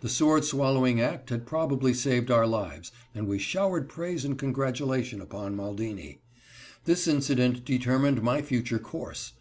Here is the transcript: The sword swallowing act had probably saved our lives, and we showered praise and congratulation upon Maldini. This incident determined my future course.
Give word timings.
The 0.00 0.08
sword 0.08 0.42
swallowing 0.46 1.02
act 1.02 1.28
had 1.28 1.44
probably 1.44 1.92
saved 1.92 2.30
our 2.30 2.46
lives, 2.46 2.92
and 3.14 3.28
we 3.28 3.38
showered 3.38 3.90
praise 3.90 4.24
and 4.24 4.38
congratulation 4.38 5.20
upon 5.20 5.54
Maldini. 5.54 6.20
This 6.86 7.06
incident 7.06 7.62
determined 7.66 8.22
my 8.22 8.40
future 8.40 8.78
course. 8.78 9.34